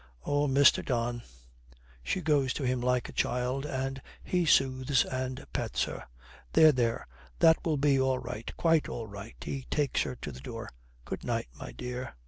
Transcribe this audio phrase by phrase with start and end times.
[0.23, 0.83] Oh, Mr.
[0.83, 1.21] Don'
[2.03, 6.05] She goes to him like a child, and he soothes and pets her.
[6.53, 7.07] 'There, there!
[7.37, 10.71] That will be all right, quite all right.' He takes her to the door.
[11.05, 12.15] 'Good night, my dear.'